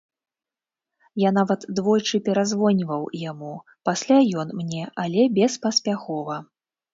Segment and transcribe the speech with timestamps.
[1.23, 3.51] Я нават двойчы перазвоньваў яму,
[3.91, 6.41] пасля ён мне, але беспаспяхова.